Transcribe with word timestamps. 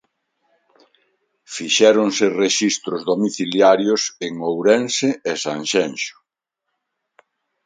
Fixéronse 1.55 2.25
rexistros 2.43 3.01
domiciliarios 3.11 4.01
en 4.27 4.33
Ourense 4.51 5.09
e 5.31 5.33
Sanxenxo. 5.43 6.17